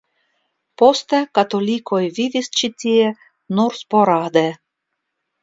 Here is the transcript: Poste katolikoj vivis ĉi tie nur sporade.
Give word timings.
Poste 0.81 1.19
katolikoj 1.39 1.99
vivis 2.15 2.49
ĉi 2.61 2.71
tie 2.85 3.13
nur 3.61 3.79
sporade. 3.83 4.45